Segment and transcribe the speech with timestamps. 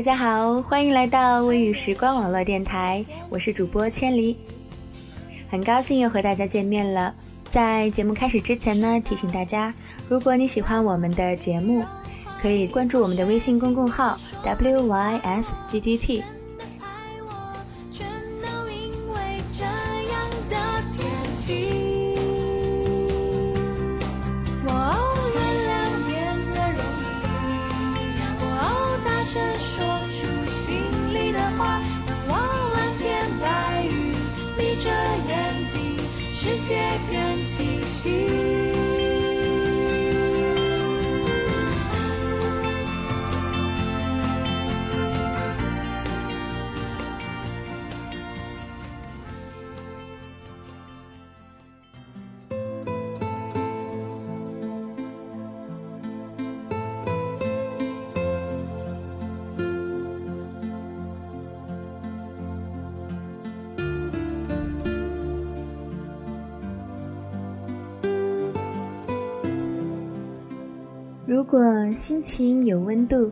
[0.00, 4.34] 大家好，欢迎来到微雨时光网络电台，我是主播千里，
[5.50, 7.14] 很高兴又和大家见面了。
[7.50, 9.74] 在节目开始之前呢，提醒大家，
[10.08, 11.84] 如果你喜欢我们的节目，
[12.40, 16.22] 可以关注我们的微信公众号 wysgdt
[36.42, 38.59] 世界变清晰。
[71.40, 73.30] 如果心情有温度，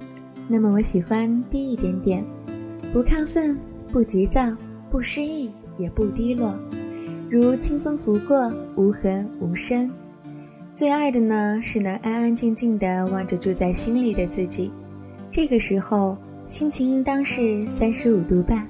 [0.49, 2.25] 那么我喜欢低一点点，
[2.91, 3.55] 不亢奋，
[3.93, 4.41] 不急躁，
[4.91, 6.57] 不失意，也不低落，
[7.31, 9.91] 如清风拂过，无痕无声。
[10.73, 14.73] 最爱的呢，是能安安静静的望着住在心里的自己，
[15.31, 18.67] 这个时候心情应当是三十五度半。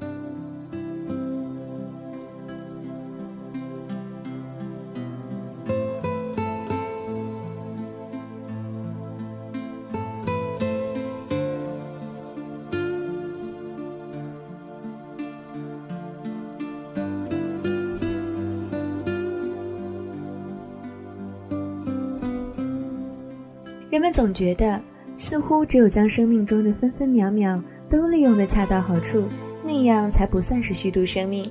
[23.99, 24.81] 人们总觉得，
[25.17, 27.61] 似乎只有将生命中的分分秒秒
[27.91, 29.25] 都利用的恰到好处，
[29.65, 31.51] 那样才不算是虚度生命。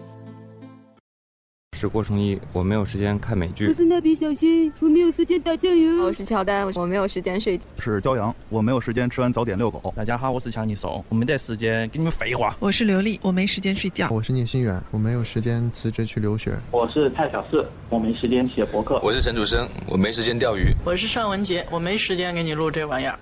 [1.88, 3.66] 是郭崇义，我没有时间看美剧。
[3.66, 6.04] 我是蜡笔小新，我没有时间打酱油。
[6.04, 7.64] 我是乔丹，我没有时间睡觉。
[7.80, 9.94] 是骄阳，我没有时间吃完早点遛狗。
[9.96, 12.54] 大家好，我是强尼手，我没得时间跟你们废话。
[12.60, 14.10] 我是刘丽，我没时间睡觉。
[14.12, 16.58] 我是聂新远，我没有时间辞职去留学。
[16.72, 19.00] 我是蔡小四，我没时间写博客。
[19.02, 20.74] 我是陈楚生，我没时间钓鱼。
[20.84, 23.18] 我是尚文杰，我没时间给你录这玩意儿。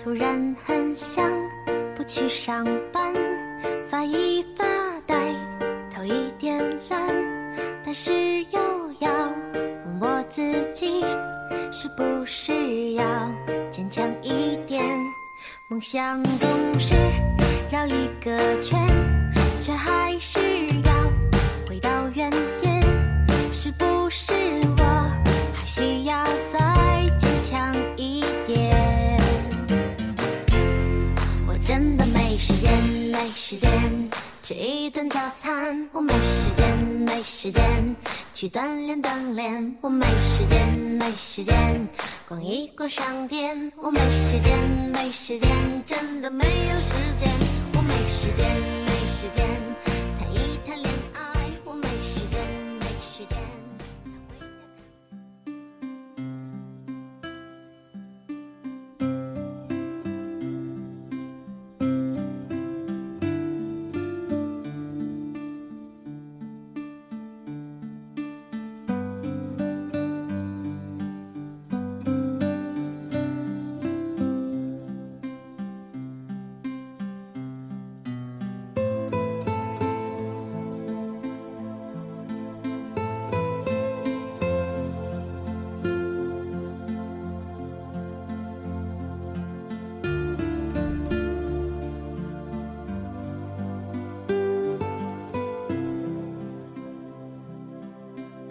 [0.00, 1.28] 突然很想
[1.96, 3.12] 不去上班，
[7.94, 8.60] 是又
[8.98, 9.08] 要
[9.54, 11.00] 问我自己，
[11.70, 13.04] 是不是要
[13.70, 14.84] 坚强一点？
[15.68, 16.96] 梦想总是
[17.70, 18.84] 绕一个圈，
[19.60, 20.40] 却还是
[20.82, 20.92] 要
[21.68, 22.28] 回到原
[22.60, 22.82] 点。
[23.52, 24.32] 是不是
[24.76, 24.84] 我
[25.54, 29.20] 还需要再坚强一点？
[31.46, 32.72] 我真的没时间，
[33.12, 33.70] 没时间。
[34.44, 37.96] 吃一顿早餐，我没时间，没时间
[38.34, 40.68] 去锻炼锻炼，我没时间，
[41.00, 41.88] 没时间
[42.28, 44.58] 逛一逛商店，我没时间，
[44.92, 45.48] 没时间，
[45.86, 47.26] 真的没有时间，
[47.74, 48.46] 我没时间，
[48.84, 50.03] 没时间。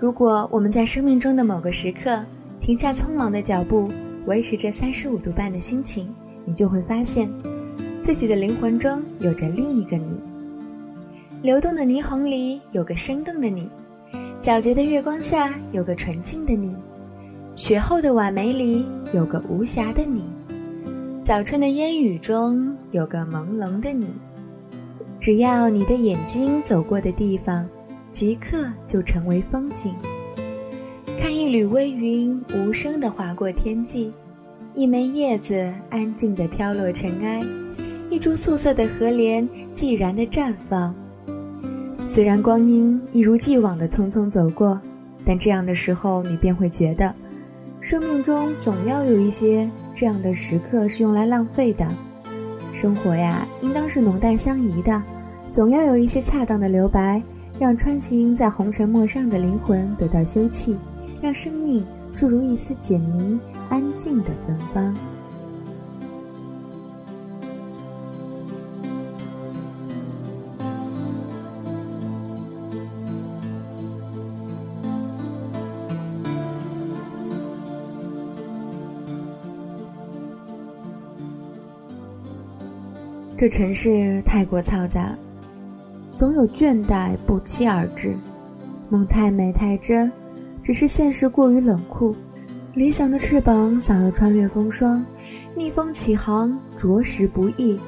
[0.03, 2.25] 如果我们在生命中的某个时刻
[2.59, 3.89] 停下匆忙的脚步，
[4.25, 6.13] 维持着三十五度半的心情，
[6.43, 7.31] 你就会发现，
[8.01, 10.19] 自己的灵魂中有着另一个你。
[11.41, 13.69] 流动的霓虹里有个生动的你，
[14.41, 16.75] 皎洁的月光下有个纯净的你，
[17.55, 20.25] 雪后的晚梅里有个无瑕的你，
[21.23, 24.09] 早春的烟雨中有个朦胧的你。
[25.17, 27.65] 只要你的眼睛走过的地方，
[28.13, 29.93] 即刻就成为风景。
[31.19, 34.13] 看一缕微云无声地划过天际，
[34.75, 37.43] 一枚叶子安静地飘落尘埃，
[38.11, 40.93] 一株素色的荷莲寂然地绽放。
[42.05, 44.79] 虽然光阴一如既往的匆匆走过，
[45.25, 47.13] 但这样的时候，你便会觉得，
[47.81, 51.87] 生命中总要有一些这样的时刻是用来浪费的。
[52.71, 55.01] 生活呀，应当是浓淡相宜的，
[55.51, 57.23] 总要有一些恰当的留白，
[57.59, 60.75] 让穿行在红尘陌上的灵魂得到休憩，
[61.21, 63.39] 让生命注入一丝简宁、
[63.69, 64.95] 安静的芬芳。
[83.35, 85.17] 这城市太过嘈杂，
[86.15, 88.15] 总有倦怠不期而至。
[88.89, 90.11] 梦太美太真，
[90.61, 92.15] 只是现实过于冷酷。
[92.73, 95.05] 理想的翅膀想要穿越风霜，
[95.55, 97.79] 逆风起航着实不易。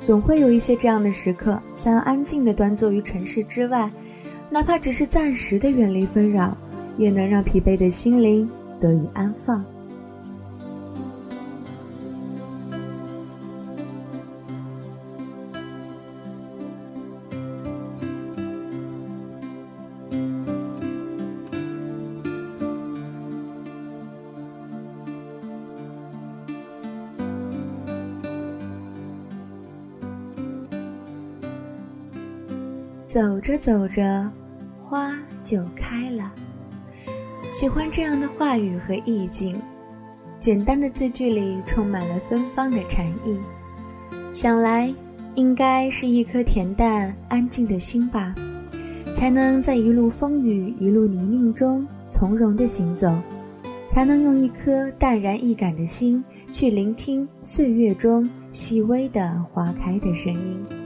[0.00, 3.90] 总会有一些这样的时刻，想要安静地端坐于城市之外，
[4.50, 6.56] 哪怕只是暂时的远离纷扰，
[6.96, 8.48] 也能让疲惫的心灵
[8.80, 9.64] 得以安放。
[33.16, 34.30] 走着走着，
[34.78, 35.10] 花
[35.42, 36.30] 就开了。
[37.50, 39.58] 喜欢这样的话语和意境，
[40.38, 43.40] 简单的字句里充满了芬芳的禅意。
[44.34, 44.94] 想来，
[45.34, 48.34] 应该是一颗恬淡安静的心吧，
[49.14, 53.18] 才能在一路风雨、一路泥泞中从容的行走，
[53.88, 56.22] 才能用一颗淡然易感的心
[56.52, 60.85] 去聆听岁月中细微的花开的声音。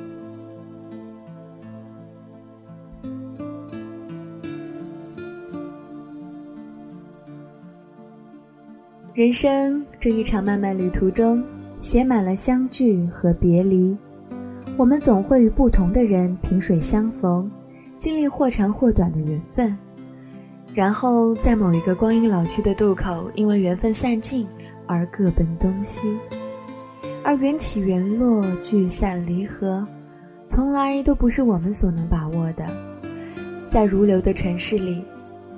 [9.21, 11.45] 人生这一场漫漫旅途中，
[11.79, 13.95] 写满了相聚和别离。
[14.79, 17.51] 我们总会与不同的人萍水相逢，
[17.99, 19.77] 经历或长或短的缘分，
[20.73, 24.47] 然后在某一个光阴老去的渡口，因为缘分散尽
[24.87, 26.17] 而各奔东西。
[27.23, 29.87] 而缘起缘落、聚散离合，
[30.47, 32.67] 从来都不是我们所能把握的。
[33.69, 35.05] 在如流的城市里，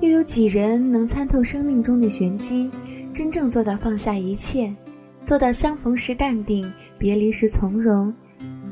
[0.00, 2.69] 又有几人能参透生命中的玄机？
[3.12, 4.75] 真正做到放下一切，
[5.23, 8.13] 做到相逢时淡定，别离时从容，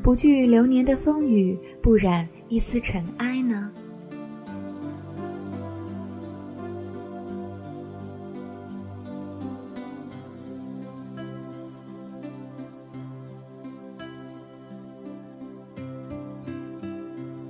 [0.01, 3.71] 不惧流年的风雨，不染一丝尘埃呢？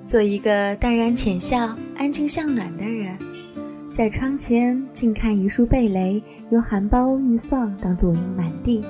[0.06, 3.01] 做一个淡然浅笑、安静向暖的人。
[4.02, 8.84] 在窗前静看一树蓓蕾，由含苞欲放到落英满地；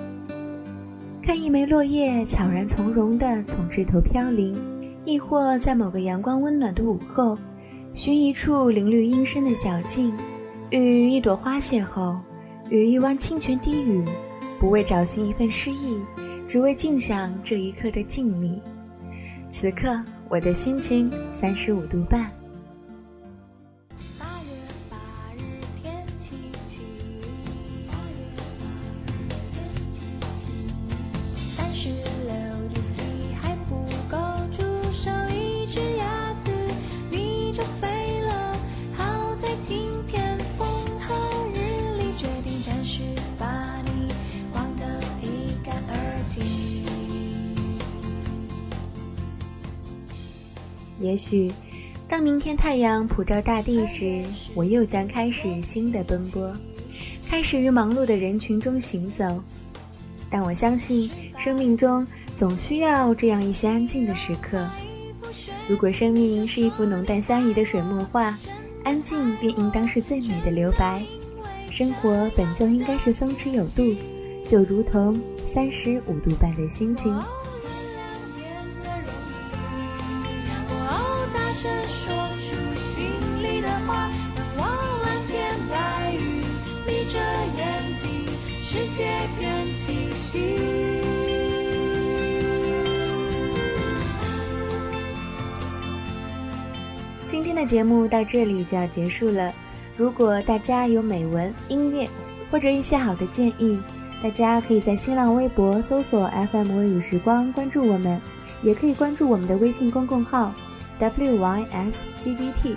[1.21, 4.55] 看一枚落叶悄然从容地从枝头飘零；
[5.03, 7.37] 亦或在某个阳光温暖的午后，
[7.93, 10.13] 寻一处林绿阴深的小径，
[10.69, 12.15] 与一朵花邂逅，
[12.69, 14.05] 与一湾清泉低语，
[14.61, 15.99] 不为找寻一份诗意，
[16.47, 18.57] 只为静享这一刻的静谧。
[19.51, 19.89] 此刻，
[20.29, 22.31] 我的心情三十五度半。
[51.01, 51.51] 也许，
[52.07, 56.55] 当明天太阳普照大地时，我又将开始新的奔波，
[57.27, 59.41] 开始于忙碌的人群中行走。
[60.29, 62.05] 但我相信，生命中
[62.35, 64.65] 总需要这样一些安静的时刻。
[65.67, 68.37] 如果生命是一幅浓淡相宜的水墨画，
[68.83, 71.03] 安静便应当是最美的留白。
[71.69, 73.95] 生活本就应该是松弛有度，
[74.45, 77.17] 就如同三十五度半的心情。
[97.25, 99.51] 今天的节目到这里就要结束了。
[99.97, 102.07] 如果大家有美文、音乐
[102.49, 103.81] 或者一些好的建议，
[104.23, 108.21] 大家可以在新浪微博搜索 FM 微雨时光关注我们，
[108.61, 110.53] 也可以关注我们的微信公共号
[110.99, 112.75] WYSGDT，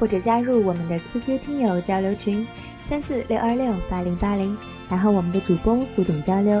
[0.00, 2.44] 或者加入我们的 QQ 听友交流群
[2.82, 4.58] 三四六二六八零八零，
[4.88, 6.60] 来和我们的主播互动交流。